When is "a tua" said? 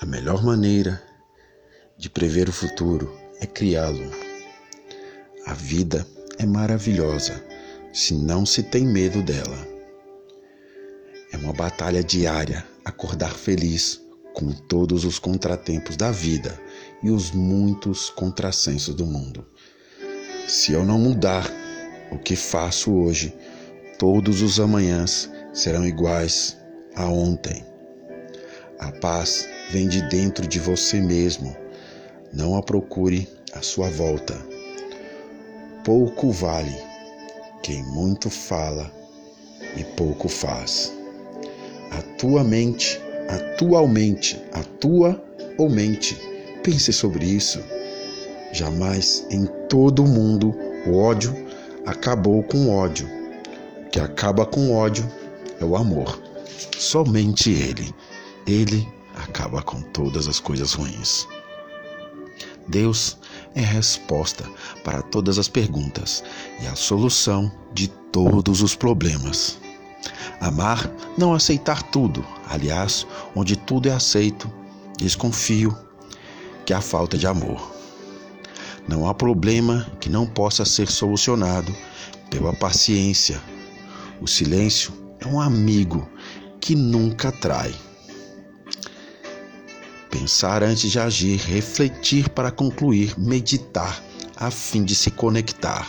41.90-42.42